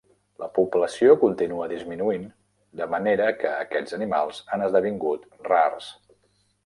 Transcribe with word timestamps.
La 0.43 0.47
població 0.53 1.15
continua 1.23 1.67
disminuint, 1.73 2.25
de 2.81 2.87
manera 2.95 3.29
que 3.43 3.51
aquests 3.67 3.99
animals 3.99 4.41
han 4.57 4.65
esdevingut 4.71 5.29
rars. 5.51 5.93